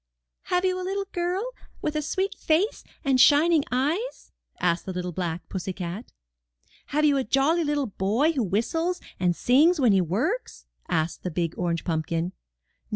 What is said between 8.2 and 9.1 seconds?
who whistles